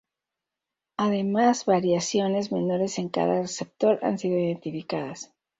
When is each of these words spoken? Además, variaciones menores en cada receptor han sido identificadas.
Además, 0.97 1.65
variaciones 1.67 2.51
menores 2.51 2.97
en 2.97 3.09
cada 3.09 3.39
receptor 3.43 3.99
han 4.01 4.17
sido 4.17 4.39
identificadas. 4.39 5.31